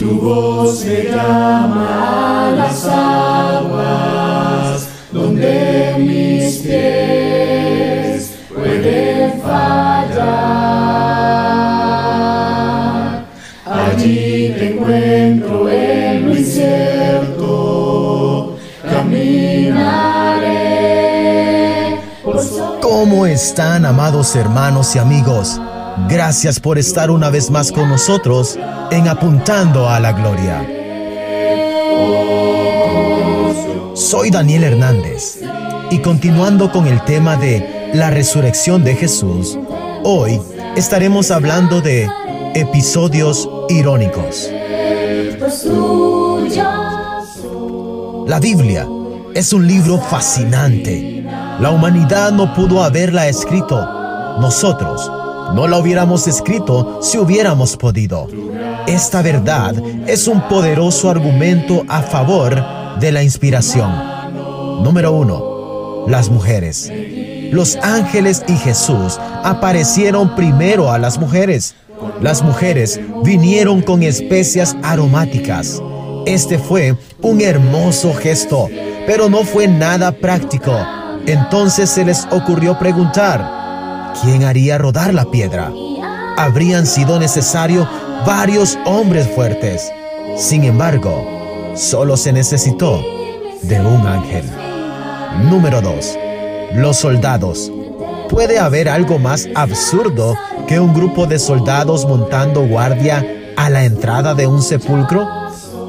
[0.00, 4.08] Tu voz me llama a las aguas
[5.12, 10.30] donde mis pies pueden fallar.
[13.66, 17.46] Allí te encuentro en lo incierto,
[18.82, 20.40] caminaré.
[22.24, 22.40] por
[22.80, 25.60] ¿Cómo están, amados hermanos y amigos?
[26.08, 28.58] Gracias por estar una vez más con nosotros
[28.90, 30.66] en Apuntando a la Gloria.
[33.94, 35.40] Soy Daniel Hernández
[35.90, 39.58] y continuando con el tema de la resurrección de Jesús,
[40.04, 40.40] hoy
[40.76, 42.08] estaremos hablando de
[42.54, 44.50] episodios irónicos.
[48.26, 48.86] La Biblia
[49.34, 51.24] es un libro fascinante.
[51.60, 53.76] La humanidad no pudo haberla escrito.
[54.40, 55.10] Nosotros
[55.54, 58.28] no la hubiéramos escrito si hubiéramos podido.
[58.86, 59.74] Esta verdad
[60.06, 62.62] es un poderoso argumento a favor
[62.98, 63.92] de la inspiración.
[64.82, 66.90] Número uno, las mujeres.
[67.52, 71.74] Los ángeles y Jesús aparecieron primero a las mujeres.
[72.20, 75.82] Las mujeres vinieron con especias aromáticas.
[76.26, 78.68] Este fue un hermoso gesto,
[79.06, 80.72] pero no fue nada práctico.
[81.26, 83.59] Entonces se les ocurrió preguntar,
[84.20, 85.72] ¿quién haría rodar la piedra?
[86.36, 87.86] Habrían sido necesarios
[88.26, 89.92] varios hombres fuertes.
[90.36, 91.26] Sin embargo,
[91.74, 93.02] solo se necesitó
[93.62, 94.44] de un ángel.
[95.44, 96.18] Número 2.
[96.74, 97.70] Los soldados.
[98.28, 104.34] ¿Puede haber algo más absurdo que un grupo de soldados montando guardia a la entrada
[104.34, 105.28] de un sepulcro?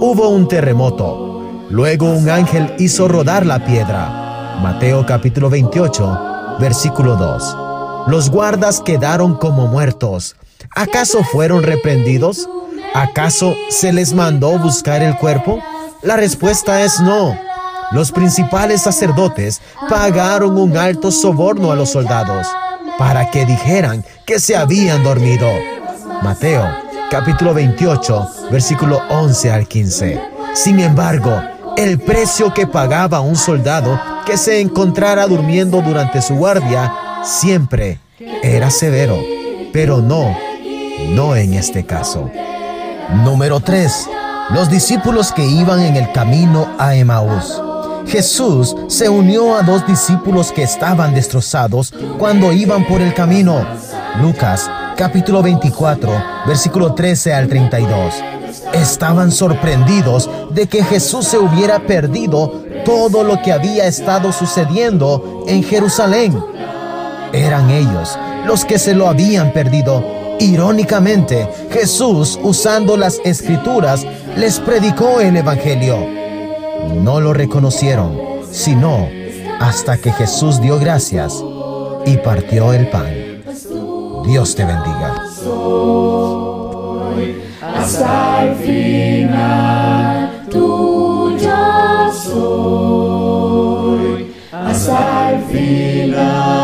[0.00, 1.42] Hubo un terremoto.
[1.70, 4.58] Luego un ángel hizo rodar la piedra.
[4.62, 7.71] Mateo capítulo 28, versículo 2.
[8.06, 10.34] Los guardas quedaron como muertos.
[10.74, 12.48] ¿Acaso fueron reprendidos?
[12.94, 15.60] ¿Acaso se les mandó buscar el cuerpo?
[16.02, 17.38] La respuesta es no.
[17.92, 22.48] Los principales sacerdotes pagaron un alto soborno a los soldados
[22.98, 25.48] para que dijeran que se habían dormido.
[26.22, 26.66] Mateo
[27.10, 30.20] capítulo 28 versículo 11 al 15.
[30.54, 31.40] Sin embargo,
[31.76, 38.00] el precio que pagaba un soldado que se encontrara durmiendo durante su guardia siempre
[38.42, 39.18] era severo,
[39.72, 40.36] pero no,
[41.10, 42.30] no en este caso.
[43.24, 44.08] Número 3.
[44.50, 47.60] Los discípulos que iban en el camino a Emaús.
[48.06, 53.64] Jesús se unió a dos discípulos que estaban destrozados cuando iban por el camino.
[54.20, 56.10] Lucas capítulo 24,
[56.46, 58.14] versículo 13 al 32.
[58.74, 65.62] Estaban sorprendidos de que Jesús se hubiera perdido todo lo que había estado sucediendo en
[65.62, 66.51] Jerusalén.
[67.32, 70.04] Eran ellos los que se lo habían perdido.
[70.38, 74.06] Irónicamente, Jesús, usando las escrituras,
[74.36, 75.96] les predicó el Evangelio.
[77.02, 78.18] No lo reconocieron,
[78.50, 79.08] sino
[79.60, 81.42] hasta que Jesús dio gracias
[82.04, 83.42] y partió el pan.
[84.26, 85.14] Dios te bendiga.
[87.74, 90.46] hasta el final.
[90.50, 93.82] Tuyo soy
[94.52, 96.61] hasta el final.